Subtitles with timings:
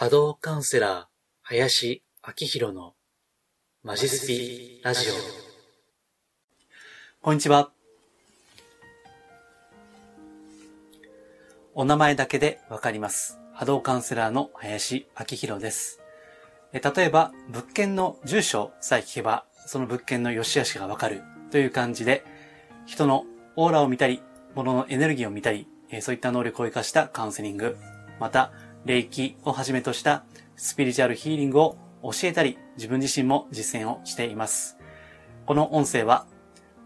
[0.00, 1.04] 波動カウンセラー、
[1.42, 2.94] 林明宏の
[3.82, 5.12] マジスピラジオ。
[7.20, 7.70] こんにちは。
[11.74, 13.38] お名前だけでわかります。
[13.52, 16.00] 波動カウンセラーの林明宏です。
[16.72, 21.20] 例えば、物件の住所さえ聞けば、その物件の良し悪しがわかる
[21.50, 22.24] という感じで、
[22.86, 24.22] 人のオーラを見たり、
[24.54, 25.68] 物のエネルギーを見たり、
[26.00, 27.76] そういった能力を活かしたカウンセリング、
[28.18, 28.50] また、
[28.84, 30.24] 霊気をはじめとした
[30.56, 34.78] スピリチュアルヒーリングを教えたり、自分自身も実践をしています。
[35.46, 36.26] この音声は、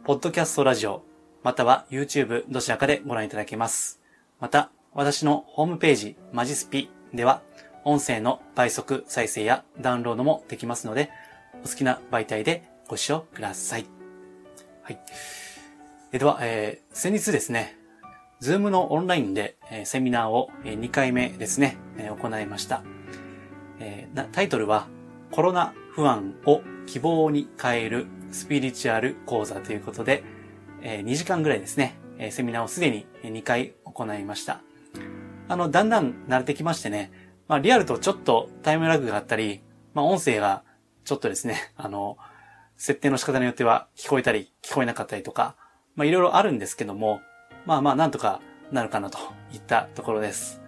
[0.04, 1.04] ポッドキャストラジオ、
[1.42, 4.00] または YouTube どちらかでご覧いただけます。
[4.40, 7.42] また、私のホームページ、マジスピでは、
[7.84, 11.10] 音声の倍速再生やダウンロードもできますので、
[11.64, 13.86] お好きな媒体でご視聴ください。
[14.82, 14.98] はい。
[16.10, 17.76] では、えー、先日ですね、
[18.40, 22.82] ズームのオンラインで、え、セミナーを、え、2回目ですね、え、行いました。
[23.80, 24.88] え、タイトルは、
[25.30, 30.24] コロナ不安を希望に変えるスピリチュアル講座ということで、
[30.82, 34.60] えー、2時間ぐらいですね、え、セミナーをすでに2回行いました。
[35.48, 37.10] あの、だんだん慣れてきましてね、
[37.48, 40.62] まあ、リアルとちょっとタイムラグがあったり、まあ、音声が
[41.04, 42.16] ちょっとですね、 あの、
[42.76, 45.56] 設定の仕方によっては聞こえたり聞こえなかったりとか、
[45.94, 47.20] まあいろいろあるんですけども、
[47.66, 49.18] まあまあなんとかなるかなと
[49.52, 50.60] いったところです。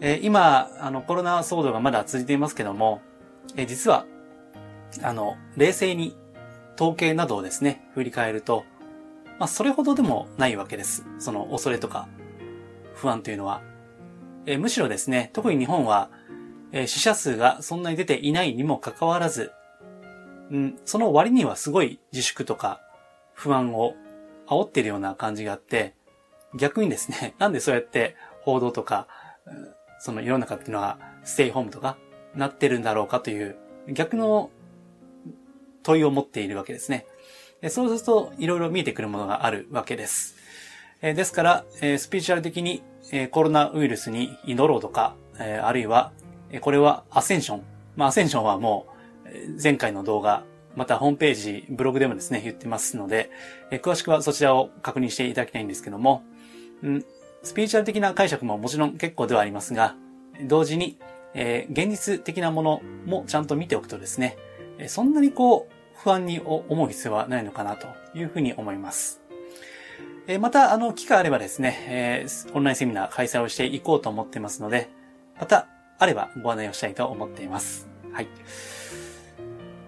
[0.00, 3.00] えー、今、あのコロナ騒動がまだ続いていますけども、
[3.56, 4.06] えー、実は、
[5.02, 6.16] あの、冷静に
[6.76, 8.64] 統計などをですね、振り返ると、
[9.38, 11.04] まあそれほどでもないわけです。
[11.18, 12.08] その恐れとか
[12.94, 13.62] 不安というのは。
[14.46, 16.10] えー、むしろですね、特に日本は、
[16.72, 19.52] え死者数がそんなに出ていないにもかかわらず、
[20.50, 22.80] うん、その割にはすごい自粛とか
[23.32, 23.94] 不安を
[24.46, 25.94] 煽ってるような感じがあって、
[26.54, 29.08] 逆にですね、 なんでそうやって報道とか、
[29.98, 31.96] その世の中っていうのはステイホームとか
[32.34, 33.56] なってるんだろうかという
[33.88, 34.50] 逆の
[35.82, 37.06] 問いを持っているわけですね。
[37.68, 40.36] そうするといろいろ見えてくるものがあるわけです。
[41.00, 42.82] ですから、スピーチュアル的に
[43.30, 46.12] コロナウイルスに祈ろうとか、あるいは、
[46.60, 47.62] これはアセンション。
[47.96, 48.86] まあ、アセンションはも
[49.24, 50.44] う前回の動画
[50.76, 53.30] またホームページ、ブログでもですね、言ってますので、
[53.70, 56.24] え詳しくはそちらを確認していただきたいんですけども、
[56.82, 57.04] うん、
[57.42, 59.94] スピリチュアル的な解釈ももちろん結構ではありますが、
[60.42, 60.98] 同時に、
[61.34, 64.36] えー、現実的なものもちゃんと見ておくとですね、
[64.88, 69.20] そんなにこう、不安に思う必要はないのかなというふうに思います。
[70.26, 74.88] えまた、あの、機会あればですね、えー、オンラインセミナー開催をしていこうと思ってますので、
[75.38, 75.68] また、
[75.98, 77.88] あればご案内をしたいと思っています。
[78.12, 78.28] はい。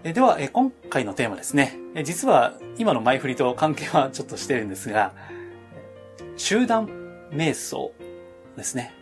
[0.06, 1.76] えでは、え今回のテーマですね。
[1.96, 5.12] え実は今の前振りと関係はちょっとしてるんですが、
[6.36, 6.86] 集団
[7.32, 7.92] 瞑想
[8.56, 8.94] ですね。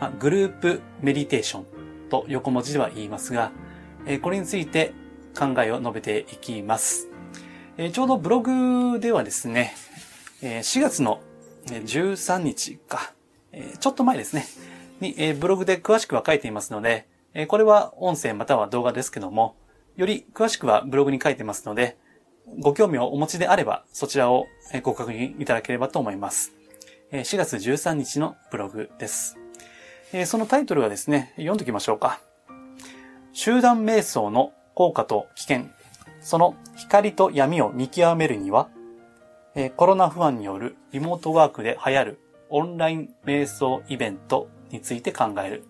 [0.00, 1.66] まグループメディテーション
[2.08, 3.52] と横文字では言いますが、
[4.06, 4.94] えこれについて
[5.38, 7.06] 考えを述べていきます。
[7.76, 9.74] えちょうどブログではですね、
[10.40, 11.20] え4月の
[11.66, 13.12] 13日か、
[13.52, 14.46] えちょっと前ですね、
[15.00, 19.56] にえブログで詳しくは書いていますので、えこれは音声または動画ですけども、
[19.96, 21.96] より詳しくはブログに書いてますので、
[22.58, 24.46] ご興味をお持ちであれば、そちらを
[24.82, 26.52] ご確認いただければと思います。
[27.12, 29.38] 4月13日のブログです。
[30.26, 32.20] そのタイトルはですね、読んでおきましょうか。
[33.32, 35.66] 集団瞑想の効果と危険、
[36.20, 38.68] その光と闇を見極めるには、
[39.76, 45.62] コロナ不安によるリモートワークで流行るオンライン瞑想イベントについて考え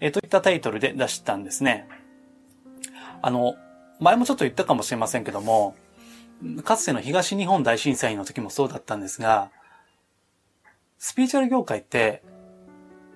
[0.00, 0.12] る。
[0.12, 1.86] といったタイトルで出したんですね。
[3.24, 3.56] あの、
[4.00, 5.74] 前もちょっと言ったかもしれませんけども、
[6.62, 9.50] かつての東日本大震災の時もそうだったんですが、
[10.98, 12.22] スピーチュアル業界って、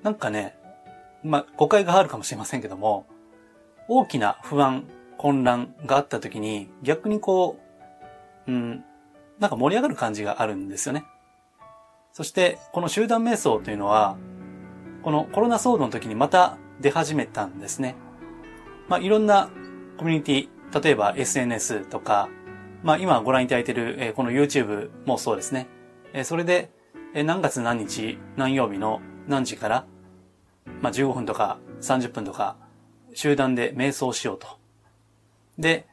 [0.03, 0.57] なんかね、
[1.23, 3.07] まあ、誤解があるかもしれませんけども、
[3.87, 4.85] 大きな不安、
[5.19, 7.59] 混乱があった時に、逆にこ
[8.47, 8.85] う、うん、
[9.39, 11.05] なんか盛り上がる感じがあるんですよね。
[12.15, 14.17] そして、この集団瞑想というのは、
[15.03, 17.95] このコロナ騒動の時にまた出始めたんですね。
[18.89, 19.51] まあ、いろんな
[19.99, 22.29] コミュニティ、例えば SNS とか、
[22.85, 25.67] まあ今ご覧いただいている、この YouTube もそうですね。
[26.23, 26.71] それで、
[27.15, 29.87] 何月何日何曜日の何時から、
[30.81, 32.57] まあ15分とか30分とか
[33.13, 34.47] 集団で瞑想しようと。
[35.59, 35.87] で、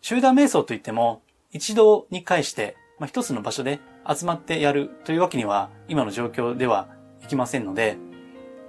[0.00, 1.22] 集団瞑想といっても
[1.52, 6.88] 一度に返して、まあ一つの場所で集まってやるというわけには今の状況では
[7.22, 7.98] いきませんので、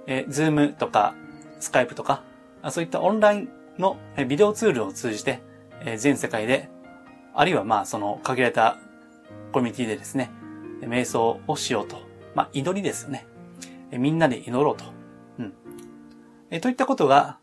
[0.06, 1.16] えー、ズームとか
[1.58, 2.22] スカイプとか、
[2.70, 3.96] そういったオンラインの
[4.28, 5.40] ビデオツールを通じて、
[5.96, 6.70] 全世界で、
[7.34, 8.78] あるいはまあその限られた
[9.52, 10.30] コミュニティでですね、
[10.80, 11.98] 瞑想をしようと。
[12.34, 13.26] まあ祈りですよね。
[13.90, 14.84] みんなで祈ろうと。
[15.38, 15.54] うん。
[16.50, 17.38] えといったことが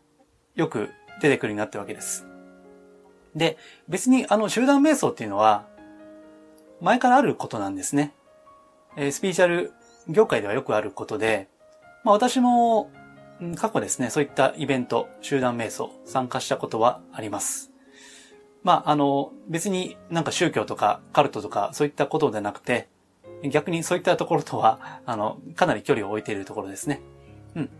[0.54, 0.90] よく
[1.20, 2.26] 出てくるようになってわけです。
[3.34, 3.56] で、
[3.88, 5.66] 別にあの集団瞑想っていうのは、
[6.80, 8.14] 前からあることなんですね。
[8.96, 9.72] え、スピーチャル
[10.08, 11.48] 業界ではよくあることで、
[12.04, 12.90] まあ私も
[13.56, 17.72] 過去ですね、そういったイベント、集団瞑想、参加したことはあります。
[18.62, 22.88] まあ、あの、別になんか宗教とかカルトとかそういったことでなくて、
[23.50, 27.00] 逆にそういったところとは、あの、かなり距離を置いているところですね。
[27.56, 27.70] うん。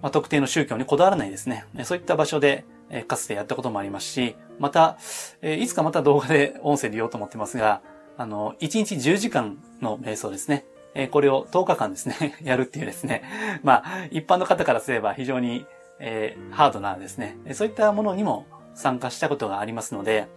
[0.00, 1.64] まあ、特定の宗教にこだわらないですね。
[1.82, 4.98] そういった場所で、えかつてやったこともありますし、また、
[5.40, 7.80] えいつかまた動画で音声で言おうと思ってますが、
[8.16, 10.66] あの、1日10時間の瞑想ですね。
[10.94, 13.22] えこれを10日間ですね、 やるっていうですね。
[13.62, 15.66] まあ、一般の方からすれば非常に、
[15.98, 17.38] えー、ハードなですね。
[17.52, 20.28] そういったものにも参加したことがありますので、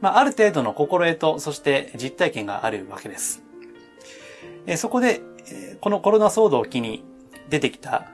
[0.00, 3.44] まあ、ある程度の心得と、そして実体験があるわけです。
[4.66, 5.20] えそこで、
[5.50, 7.04] えこのコロナ騒動を機に
[7.48, 8.08] 出てきた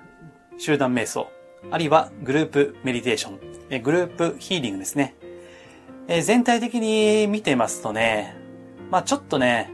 [0.59, 1.31] 集団瞑想、
[1.71, 3.39] あるいはグループメディテーション、
[3.71, 5.15] えグループヒーリングですね。
[6.09, 8.37] え全体的に見てますとね、
[8.91, 9.71] まあちょっとね、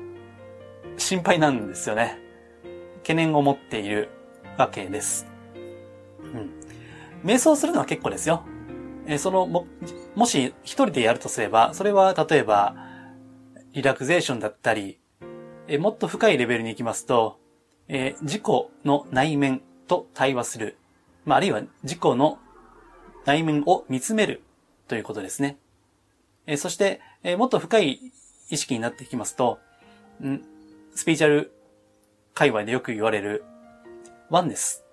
[0.97, 2.19] 心配なんですよね。
[2.99, 4.09] 懸念を持っている
[4.57, 5.27] わけです。
[6.21, 6.51] うん。
[7.25, 8.45] 瞑想するのは結構ですよ。
[9.07, 9.67] えその、も、
[10.15, 12.77] もし一人でやるとすれば、それは例えば、
[13.73, 14.99] リラクゼーションだったり、
[15.67, 17.39] えもっと深いレベルに行きますと、
[17.89, 18.43] え自己
[18.85, 20.79] の内面と対話する。
[21.25, 22.39] まあ、あるいは自己の
[23.25, 24.43] 内面を見つめる
[24.89, 25.59] ということですね。
[26.47, 28.13] えそして、えもっと深い
[28.51, 29.59] 意識になっていきますと、
[30.23, 30.41] ん
[30.97, 31.53] スピーチャル
[32.35, 33.45] 界隈でよく言われる
[34.31, 34.85] ワンネス。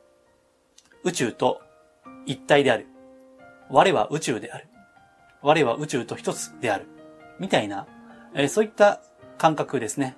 [1.04, 1.62] 宇宙と
[2.26, 2.88] 一体である。
[3.70, 4.68] 我は宇宙である。
[5.44, 6.88] 我は宇宙と一つである。
[7.40, 7.88] みたいな、
[8.34, 9.02] えそういった
[9.38, 10.18] 感覚ですね。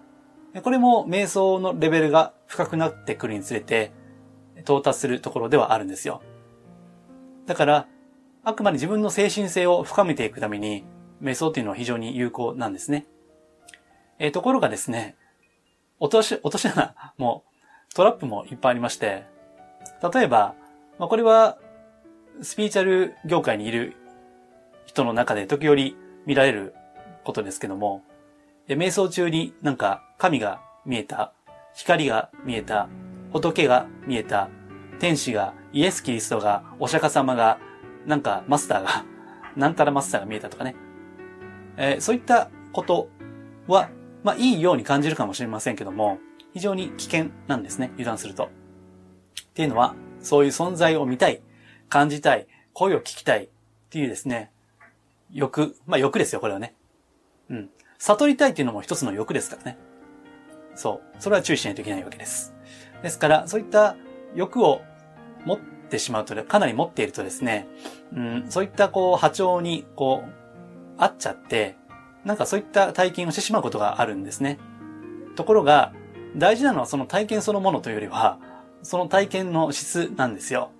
[0.63, 3.91] これも瞑想のレベルが深くなってくるにつれて
[4.59, 6.21] 到達するところではあるんですよ。
[7.45, 7.88] だから、
[8.45, 10.85] あくまで自分の精神性を深めていくために、
[11.21, 13.06] 瞑想っていうのは非常に有効なんですね。
[14.19, 15.18] えー、ところがですね、
[16.04, 17.46] 落とし、落とし穴も、
[17.96, 19.24] トラップもいっぱいありまして、
[20.14, 20.54] 例えば、
[21.00, 21.58] まあ、これは、
[22.42, 23.96] スピーチャル業界にいる
[24.86, 25.96] 人の中で時折
[26.26, 26.76] 見られる
[27.24, 28.04] ことですけども、
[28.68, 31.32] 瞑想中になんか神が見えた、
[31.74, 32.90] 光が見えた、
[33.32, 34.50] 仏が見えた、
[35.00, 37.60] 天使が、イエス・キリストが、お釈迦様が、
[38.06, 39.06] なんかマスターが、
[39.56, 40.76] なんたらマスターが見えたとかね。
[41.78, 43.08] えー、そういったこと
[43.68, 43.88] は、
[44.24, 46.20] まあいいように感じるかもしれませんけども、
[46.54, 48.46] 非常に危険なんですね、油断すると。
[48.46, 48.48] っ
[49.54, 51.42] ていうのは、そういう存在を見たい、
[51.90, 53.50] 感じたい、声を聞きたいっ
[53.90, 54.52] ていうですね、
[55.31, 56.75] 欲、まあ欲ですよ、これはね。
[57.50, 57.70] うん。
[57.98, 59.78] 悟りたいっていうのも一つの欲ですからね。
[60.76, 61.22] そう。
[61.22, 62.54] それは注意しないといけないわけです。
[63.02, 63.96] ですから、そういった
[64.36, 64.81] 欲を
[65.46, 67.68] 持ってしまうと、かなり持っているとですね、
[68.16, 70.31] うん、そういったこう波長にこう、
[70.98, 71.76] 合っちゃって、
[72.25, 74.60] なんかそういった体験をしてしまうことがあるんですね。
[75.36, 75.94] ところが、
[76.36, 78.40] 大事なのはその体験そのものというよりは、
[78.81, 80.72] その体験の質なんですよ。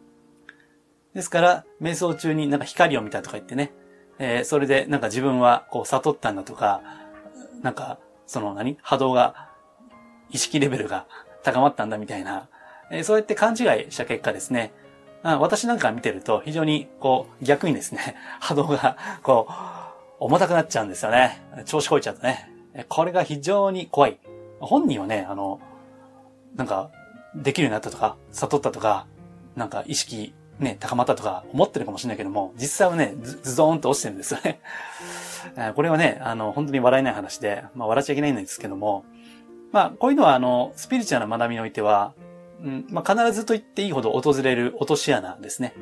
[1.14, 3.74] ですから、瞑想中になんか光を見たとか言ってね、
[4.20, 6.82] えー、それでなんか自分はこう悟ったんだとか、
[7.62, 8.78] なんか、その何？
[8.82, 9.50] 波動が、
[10.30, 11.06] 意識レベルが
[11.44, 12.50] 高まったんだみたいな、
[12.92, 14.74] えー、そうやって勘違いした結果ですね、
[15.24, 19.54] 私なんか見てると非常にこう逆にですね、波動がこう
[20.24, 21.42] 重たくなっちゃうんですよね。
[21.66, 22.50] 調子こいちゃうとね。
[22.90, 24.20] これが非常に怖い。
[24.60, 25.60] 本人はね、あの、
[26.56, 26.92] なんか
[27.36, 29.08] できるようになったとか、悟ったとか、
[29.56, 34.62] なんか意識ね、高まったとか思ってるかもしれないけども、実際はね、ズドーンと落ちてるんですよね。
[35.76, 39.04] これはね、あの、本当に笑えない話で、まあ笑っちゃいけないんですけども、
[39.74, 42.14] まあ、こういうのは、あの、スピリチュアルな学びにおいては、
[42.64, 45.74] うん、まあ、必ずと言っていいほど訪れる落とし穴ですね。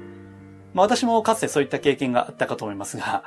[0.74, 3.24] まあ、私もかつてそういった経験があったかと思いますが、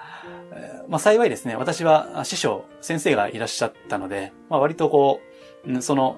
[0.89, 5.21] まあ、幸いですね、私は師匠、先生がいらっしゃったので、まあ、割とこ
[5.67, 6.17] う、その、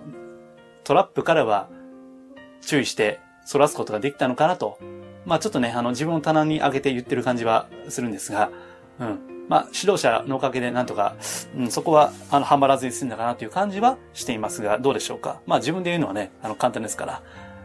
[0.85, 1.69] トラップからは
[2.61, 4.79] 注意して反らすことができたのかなと。
[5.25, 8.51] まあ、ちょっとね、あの、自分を棚に上げて言ってる感じはするんですが、
[9.01, 9.47] うん。
[9.49, 11.17] まあ、指導者のおかげでなんとか、
[11.57, 15.41] うん、そこは、あの、はまらずに済んだかなという感じはしていますが、どうでしょうか。
[15.47, 17.23] まあ、自分で言うのはね、あの、簡単ですから、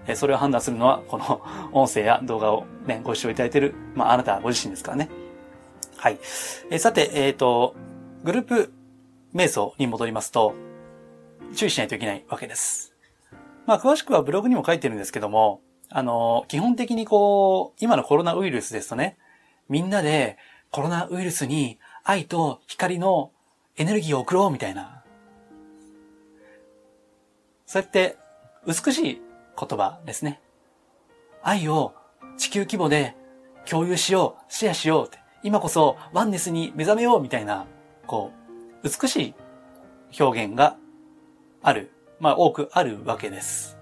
[0.08, 1.42] えそれを判断するのは、この
[1.72, 5.10] 音声や動画をね、ご視聴いただいている、まあ、あなたご自身ですからね。
[5.98, 6.20] はい。
[6.72, 7.76] えさて、えっ、ー、と、
[8.24, 8.74] グループ
[9.34, 10.56] 瞑想に戻りますと、
[11.56, 12.96] 注意しないといけないわけです。
[13.66, 19.18] まあ、詳しくはブログにも書いてるんですけども、あの、基本的にこう、今のコロナウイルスですとね、
[19.70, 20.38] みんなで
[20.72, 23.32] コロナウイルスに愛と光の
[23.78, 25.04] エネルギーを送ろうみたいな。
[27.66, 28.18] そうやって
[28.68, 29.22] 美しい
[29.60, 30.42] 言葉ですね。
[31.44, 31.94] 愛を
[32.38, 33.16] 地球規模で
[33.66, 37.66] 共有しよう、シェアしようって、今こそワンネスに目覚めようみたいな、
[38.08, 38.32] こ
[38.84, 39.34] う、美しい
[40.20, 40.78] 表現が
[41.62, 41.92] ある。
[42.20, 43.78] まあ、多くあるわけです。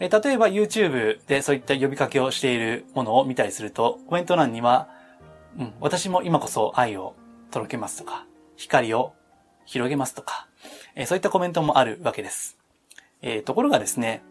[0.00, 4.88] え例えば YouTube でそういった呼びかけをしているものを見たりすると、コメント欄には、
[5.58, 7.16] うん、私も今こそ愛を
[7.50, 9.12] 届けますとか、光を
[9.66, 10.48] 広げますとか、
[10.94, 12.58] えそういったコメントもあるわけです。
[13.20, 14.22] えー、ところがですね、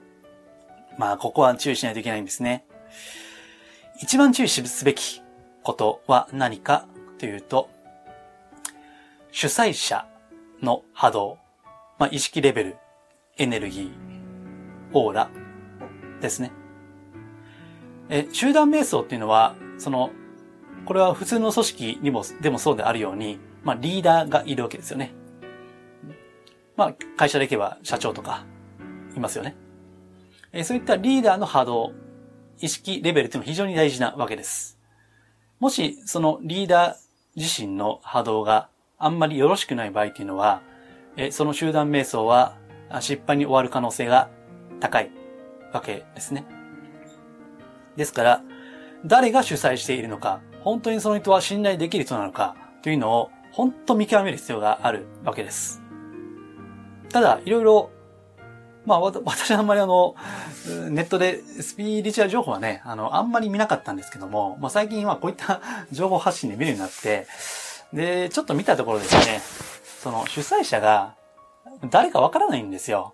[0.98, 2.66] まあ、ここは注意しないといけないんですね。
[4.02, 5.22] 一番注意すべき
[5.64, 6.86] ことは何か
[7.20, 7.70] というと、
[9.32, 10.08] 主催者
[10.62, 11.38] の波動、
[12.00, 12.78] まあ、意識レベル、
[13.38, 13.92] エネルギー、
[14.94, 15.30] オーラ
[16.22, 16.52] ですね。
[18.10, 20.12] え、集団瞑想っていうのは、その、
[20.86, 25.14] これは普通の組織にも、でもそうであるように、まあ、リーダーがいるわけですよね。
[26.76, 28.46] まあ、会社で行けば社長とか、
[29.16, 29.56] いますよね。
[30.58, 31.92] えそういったリーダーの波動、
[32.60, 34.80] 意識レベルっていうのは非常に大事なわけです。
[35.60, 36.96] もし、そのリーダー
[37.36, 40.64] 自身の波動があんまりよろしくない場合っていうのは、
[41.16, 42.58] えその集団瞑想は
[43.02, 44.32] 失敗に終わる可能性が
[44.80, 45.12] 高い
[45.74, 46.44] わけですね。
[47.96, 48.42] ですから、
[49.06, 55.84] 誰が主催しているのか、本当にその人は信頼できる人なのか、というのを本当見極める必要があるわけです。
[57.12, 57.92] ただ、いろいろ、
[58.88, 60.16] まあ、私はあんまりあの、
[60.90, 65.60] ネットでスピリチュア情報はね、あの、あんまり見なかったんですけども、まあ最近はこういった
[65.92, 67.28] 情報発信で見るようになって、
[67.92, 69.42] で、ちょっと見たところですね、
[70.02, 71.16] その主催者が
[71.90, 73.14] 誰かわからないんですよ。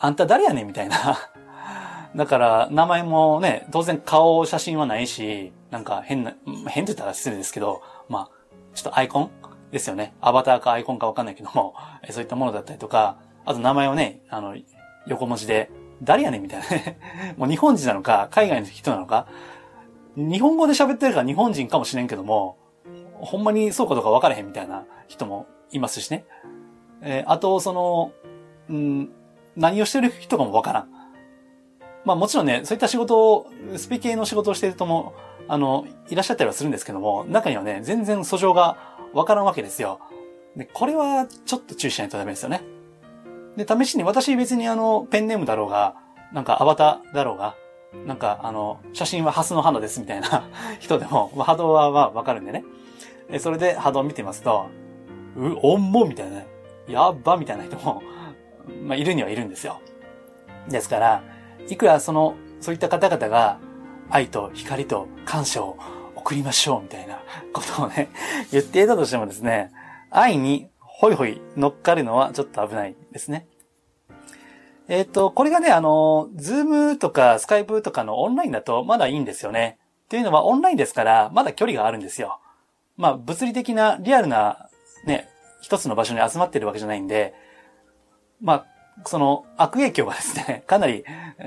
[0.00, 1.30] あんた誰やねんみたいな。
[2.16, 6.34] だから、名前もね、当然顔、写真はないし、なんか変な、
[6.66, 8.30] 変って言ったら失礼ですけど、まあ、
[8.74, 9.30] ちょっとアイコン
[9.70, 10.12] ですよね。
[10.20, 11.76] アバターかアイコンかわかんないけども、
[12.10, 14.56] そういったものだったりとか、あと名前をね、あの、
[15.06, 15.70] 横文字で、
[16.02, 16.98] 誰やねんみたいなね。
[17.38, 19.26] もう日本人なのか、海外の人なのか、
[20.16, 22.58] 日本語で喋ってるから日本人かもしれんけども、
[23.14, 26.24] ほんまにそうかどうか分からへんみたいな人もいますしね。
[27.02, 28.12] えー、あと、その、
[28.68, 29.12] うん、
[29.56, 30.88] 何をしてる人かも分からん。
[32.04, 33.46] まあもちろんね、そういった仕事を、
[33.76, 35.14] スピ系の仕事をしている人も、
[35.48, 38.76] あの、いらっしゃったりはするんですけども、中にはね、全然訴状が
[39.12, 40.00] 分からんわけですよ。
[40.56, 42.62] で、これはちょっと注意しないとダメですよね。
[43.56, 45.94] で、試しに私別にあの、ペンネームだろうが、
[46.32, 47.54] なんかアバターだろうが、
[48.06, 50.48] なんかあの、写真はハスの花ですみたいな
[50.80, 52.64] 人でも、波動はわかるんでね。
[53.30, 54.66] え、それで波動を見てますと、
[55.36, 56.42] う、おんもみたいな、
[56.88, 58.02] やっばみたいな人も、
[58.82, 59.80] まあいるにはいるんですよ。
[60.68, 61.22] ですから、
[61.68, 63.58] いくらその、そういった方々が、
[64.10, 65.78] 愛と光と感謝を
[66.16, 68.10] 送りましょうみたいなことをね、
[68.50, 69.70] 言っていたとしてもですね、
[70.10, 70.68] 愛に
[71.02, 73.48] ほいほい乗っかるのはちょっと危ないですね。
[74.86, 79.80] えっ、ー、と、これがね、あの、ズームとかスカイプとかのオンラインだとまだいいんですよね。
[80.04, 82.38] っていうのはオンラインですから、まだ距離があるんですよ。
[82.96, 84.68] まあ、物理的な、リアルな、
[85.04, 85.28] ね、
[85.60, 87.34] 一つの場所に集まってるわけじゃないんで、
[88.40, 88.66] まあ、
[89.04, 91.04] その悪影響がですね、 かなり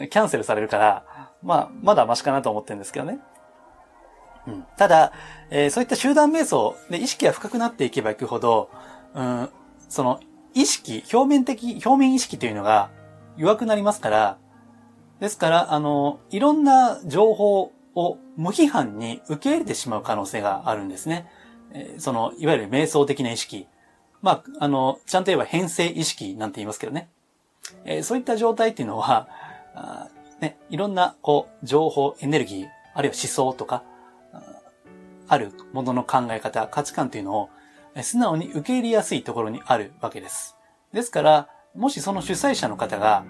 [0.09, 1.05] キャンセルされるから、
[1.41, 3.19] まあ、まだマシかなと思ってるんですけどね。
[4.47, 5.13] うん、ただ、
[5.49, 8.69] えー、そういった集団瞑想で意識が深くなっていけばいくほど、
[9.15, 9.49] うん、
[9.89, 10.19] その
[10.53, 12.89] 意識、表面的、表面意識というのが
[13.37, 14.37] 弱くなりますから、
[15.19, 21.27] ですから、あの、いろんな情報を無批判に受け入れてしまう可能性があるんですね。
[21.73, 23.67] え、その、いわゆる瞑想的な意識。
[24.21, 27.09] まあ、あの、ちゃんと言えば変性意識なんて言いますけどね。
[27.85, 29.29] え、そういった状態っていうのは、
[29.73, 30.09] あ
[30.41, 33.83] ね、いろんな、こう、情報、エネルギー、あるいは思想とか、
[35.27, 37.49] あるものの考え方、価値観というのを
[38.03, 40.57] 素直に受け入れやすいところにあるわけです。
[40.93, 43.25] ですから、もしその主催者の方が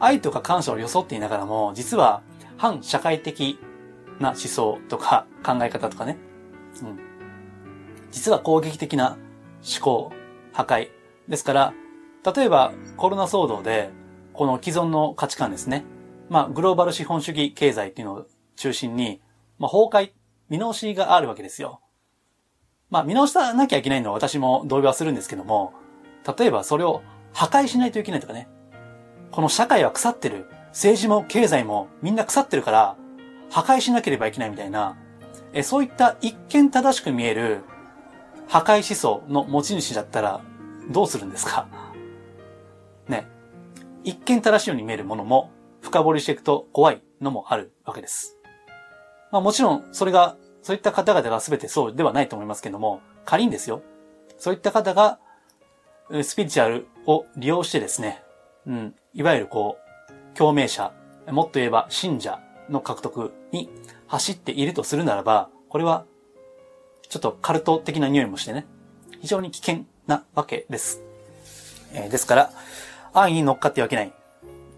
[0.00, 2.22] 愛とか感謝を装っていながらも、実は
[2.56, 3.58] 反社会的
[4.20, 6.16] な思想とか考え方とかね、
[6.82, 6.98] うん、
[8.10, 9.16] 実は攻撃的な
[9.62, 10.12] 思考、
[10.52, 10.90] 破壊。
[11.28, 11.74] ですから、
[12.34, 13.90] 例えばコロナ騒動で、
[14.32, 15.84] この既存の価値観ですね。
[16.28, 19.20] まあ、グローバル資本主義経済っていうのを中心に、
[19.58, 20.12] まあ、崩壊
[20.48, 21.80] 見直しがあるわけですよ。
[22.90, 25.74] まあ見直さなきゃいけないのは私も同意はするんですけども、
[26.38, 27.02] 例えばそれを
[27.32, 28.48] 破壊しないといけないとかね。
[29.30, 30.46] この社会は腐ってる。
[30.68, 32.96] 政治も経済もみんな腐ってるから、
[33.50, 34.96] 破壊しなければいけないみたいな、
[35.52, 37.62] えそういった一見正しく見える
[38.46, 40.42] 破壊思想の持ち主だったら
[40.90, 41.66] どうするんですか？
[43.08, 43.26] ね。
[44.04, 45.50] 一見正しいように見えるものも
[45.80, 48.36] 深掘りしていくと怖いのもあるわけです。
[49.32, 50.36] まあもちろん、それが、
[50.66, 53.82] そういった方々が全てそうではないと思いますけども、仮にですよ。
[54.36, 55.20] そういった方が、
[56.24, 58.20] スピリチュアルを利用してですね、
[58.66, 59.78] うん、いわゆるこ
[60.34, 60.92] う、共鳴者、
[61.28, 63.70] もっと言えば信者の獲得に
[64.08, 66.04] 走っているとするならば、これは、
[67.08, 68.66] ちょっとカルト的な匂いもしてね、
[69.20, 71.00] 非常に危険なわけです。
[71.92, 72.50] えー、ですから、
[73.12, 74.12] 安易に乗っかってはいけない。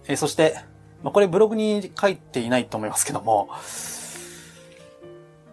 [0.07, 0.54] えー、そして、
[1.02, 3.49] まあ、これブログに書いていないと思いますけども、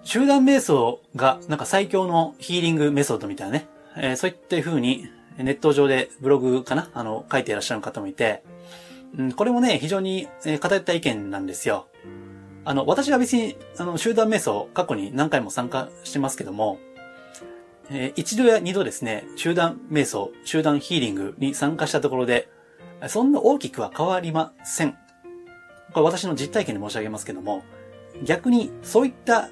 [0.05, 5.09] 集団瞑想がなんか最強のヒーリングメソッドみたいなね、えー、そういった風に
[5.39, 6.91] ネット上でブログかな？
[6.93, 8.43] あの、書いていらっしゃる方もいて、
[9.17, 11.87] うん、これもね、非常に、え偏った意見なんですよ。
[12.65, 16.77] あの、私は別に、あの、集団瞑想、過去に何回も参加してますけども、
[17.89, 22.47] えー、一度や二度ですね、集団瞑想、集団ヒーリングに参加したところで、
[23.07, 24.95] そんな大きくは変わりません。
[25.93, 27.63] これ私の実体験で申し上げますけども、
[28.23, 29.49] 逆にそういった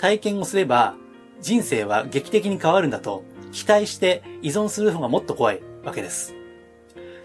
[0.00, 0.94] 体験をすれば、
[1.42, 6.34] 人生は劇的に変わるんだと期待して依存する方がもっと怖いわけです。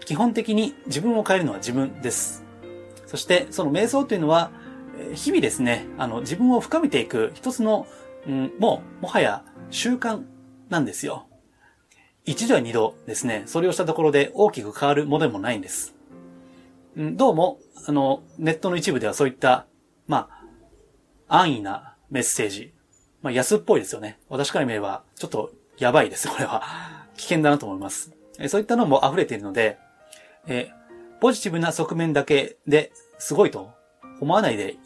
[0.04, 2.44] 基本的に自分を変えるのは自分です。
[3.06, 4.50] そしてその瞑想というのは、
[5.14, 7.86] 日々ですね、あの自分を深めていく一つの、
[8.26, 10.24] うん、もうもはや習慣
[10.68, 11.28] なんですよ。
[12.26, 15.94] 一度や二度ですね、それをしたところで大きく変わるものでもないんです。
[16.94, 19.66] うん、どうも、あの、ネットの一部ではそういった、
[20.06, 20.28] ま
[21.26, 22.72] あ、安易なメッセージ、
[23.22, 24.18] まあ、安っぽいですよね。
[24.28, 26.62] 私から見れば、ちょっとやばいです、これは。
[27.16, 28.12] 危険だなと思います。
[28.38, 29.78] えそういったのも溢れているので、
[30.46, 30.70] え
[31.20, 33.70] ポジティブな側面だけですごいと
[34.20, 34.76] 思わないで、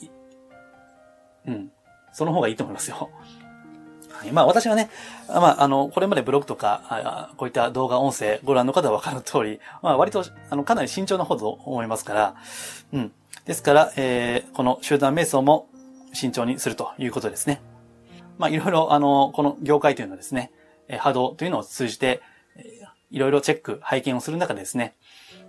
[1.46, 1.72] うん、
[2.12, 3.10] その方がいいと思いますよ。
[4.10, 4.90] はい、まあ私はね、
[5.28, 12.34] まああの、これまでブログとか、こういった動画、音声ご覧の方はわかる通り、まあ割と、あの、かなり慎重な方と思いますから、
[12.92, 13.12] うん。
[13.46, 15.68] ですから、えー、この集団瞑想も
[16.12, 17.60] 慎重にするということですね。
[18.38, 20.50] まあいろいろ、あの、この業界というのはですね、
[20.98, 22.22] 波動というのを通じて、
[23.10, 24.94] いろいろチェック、拝見をする中でですね、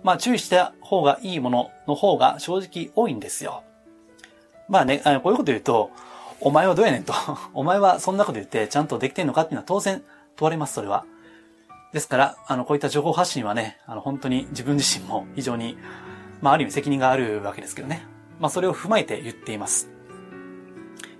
[0.02, 3.62] まあ注意した方がいいものの方が正直多いんですよ。
[4.68, 5.90] まあね、あこういうこと言うと、
[6.40, 7.14] お前はどうやねんと。
[7.54, 10.02] お前はそんなこと言ってちゃんとできてんのかっていうのは当然
[10.36, 11.04] 問われます、それは。
[11.92, 15.76] ですから、あの、こういった情報発信はね、あの、本当に自分自身も非常に、
[16.40, 18.06] まあ、ある意味責任があるわけですけどね。
[18.40, 19.90] まあ、それを踏まえて言っています。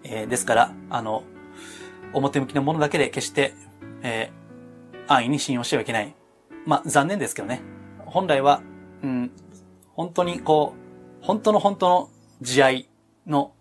[0.05, 1.25] えー、ですから、あの、
[2.13, 3.55] 表向きのものだけで決して、
[4.03, 6.15] えー、安易に信用してはいけない。
[6.67, 7.63] まあ、残念ですけどね。
[8.05, 8.63] 本来は、
[9.03, 9.31] うん、
[9.95, 10.75] 本当にこ
[11.23, 12.11] う、本当の本当の
[12.41, 12.89] 慈愛
[13.27, 13.53] の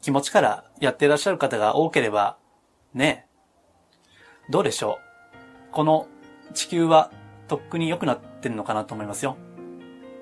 [0.00, 2.36] 気持ちからやっていらっしゃる方が多ければ、
[2.94, 3.26] ね、
[4.50, 4.98] どうでしょ
[5.70, 5.72] う。
[5.72, 6.08] この
[6.54, 7.10] 地球は
[7.46, 9.36] とっくに良くなってるのかなと思いますよ。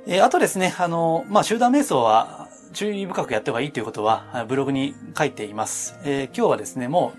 [0.07, 2.46] えー、あとですね、あの、まあ、集団瞑想は
[2.77, 5.99] 注意深くやった方がいいということは、ブログに書いています。
[6.05, 7.15] えー、今日はですね、も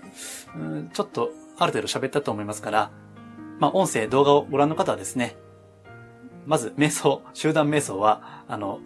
[0.54, 2.92] う、ん、ちょっとある程度喋ったと思いますから、
[3.58, 5.36] まあ、音声、動画をご覧の方はですね、
[6.46, 8.78] まず、瞑想、集団瞑想は、あの、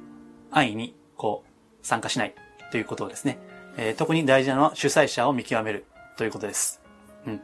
[0.51, 2.35] 安易に、こう、参加しない
[2.71, 3.39] ということをですね、
[3.77, 5.85] えー、特に大事なのは主催者を見極める
[6.17, 6.81] ということです。
[7.27, 7.41] うん。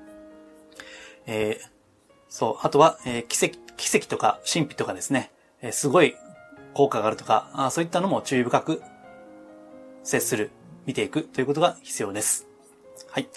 [1.26, 1.68] えー、
[2.30, 6.16] そう、あとは、えー、奇跡、奇跡とか神秘とかですね、えー、すごい
[6.72, 8.82] 効果があるとかあ、そういったのも注意深く
[10.08, 10.50] 接する、
[10.86, 12.48] 見ていくということが必要です。
[13.10, 13.28] はい。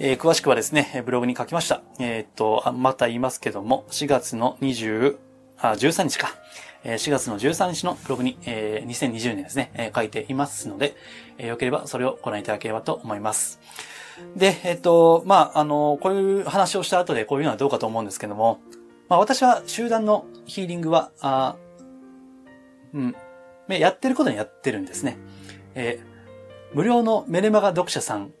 [0.00, 1.80] えー、詳しくはですね、ブログに書きました。
[2.00, 5.16] えー、っと、また言いますけども、4月の20、
[5.58, 6.34] あ、13日か。
[6.82, 10.96] 4月の13日のブログに、えー、2020年ですね、えー、書いていますので、
[11.38, 13.60] えー、よければそれをご覧いただければと思います。
[14.34, 18.58] で、えっと、まあ、あの、こういう話をした後でこういうのはどうかと思うんですけども、
[19.08, 21.56] まあ、私は集団のヒーリングは、あ
[22.92, 23.14] うん、
[23.68, 25.16] やってることにやってるんですね。
[25.74, 26.00] え、
[26.74, 28.32] 無料のメルマガ読者さん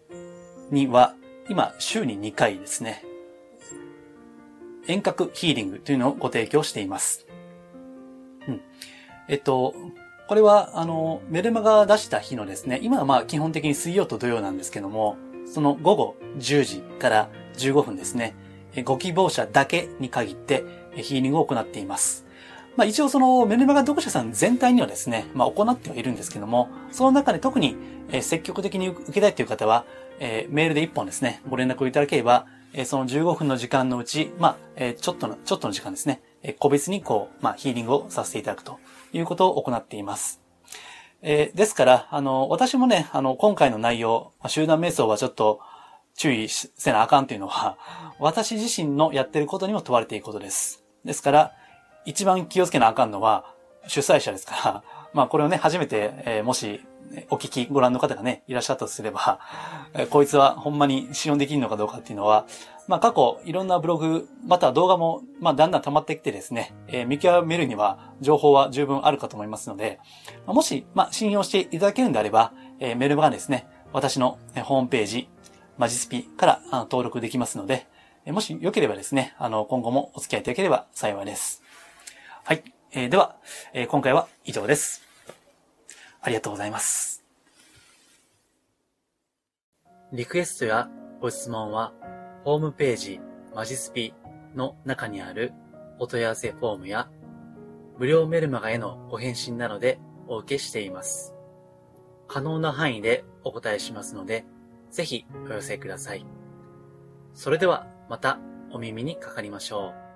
[0.70, 1.14] には、
[1.48, 3.02] 今、週に2回ですね、
[4.86, 7.26] 遠隔ヒーリングというのをご提供しています。
[8.46, 8.60] うん。
[9.28, 9.74] えっと、
[10.28, 18.34] これは、あの、メルマガ出した日のですね、今はまあ基本的に水曜と土曜なんですけども、その午後10時から15分ですね、
[18.84, 20.64] ご希望者だけに限って
[20.96, 22.27] ヒーリングを行っています。
[22.78, 27.76] まあ一応そのメルマガ読者さん全体にはですね、まあ行ってはいるんですけども、その中で特に
[28.22, 29.84] 積極的に受けたいという方は、
[30.20, 38.78] え、メールで1本ですね、ご連絡をいただければ、え、その15分の時間のうち、まあ、え、ちょっとの、ちょっとの時間ですね、え、個別にこう、まあ、ヒーリングをさせていただくと
[39.12, 40.40] いうことを行っています。
[41.20, 45.58] え、ですから、あの、私もね、あの、今回の内容、集団瞑想はちょっと
[46.14, 47.76] 注意せなあかんというのは、
[48.20, 50.84] 私自身のやってることにも問われていることです。
[51.04, 51.52] ですから、
[52.08, 53.54] 一番気をつけなあかんのは、
[53.86, 56.80] 主催者ですから、 まあこれをね、初めて、えー、もし
[57.28, 59.40] お聞き、ご覧の方がね、いらっしゃったとすれば、
[59.92, 62.46] えこいつはほんまに使用できるのかどうかっていうのは、
[62.86, 70.00] まあ過去いろんなブログ、また動画も、まあだんだん溜まってきてですね、えー、見極めるには情報は十分あるかと思いますので、
[70.46, 75.28] もし、まあ信用していただけるんであれば、えー、メルマガですね、私のホームページ、
[75.76, 77.86] マジスピから登録できますので、
[78.26, 81.62] もしよければですね、あの、今後もお付き合いいただければ幸いです。
[82.48, 82.64] はい。
[82.92, 83.36] えー、では、
[83.74, 85.02] えー、今回は以上です。
[86.22, 87.22] ありがとうございます。
[90.14, 90.88] リクエストや
[91.20, 91.92] ご質問は、
[92.44, 93.20] ホームページ、
[93.54, 94.14] マジスピ
[94.54, 95.52] の中にある
[95.98, 97.10] お問い合わせフォームや、
[97.98, 101.34] 無料メルマガへのご返信などでお受けしています。
[102.28, 104.46] 可能な範囲でお答えしますので、
[104.90, 106.24] ぜひお寄せください。
[107.34, 108.38] それではまた
[108.70, 110.07] お耳にかかりましょう。